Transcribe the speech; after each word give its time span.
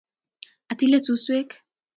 atile 0.71 0.97
suskwek 1.05 1.49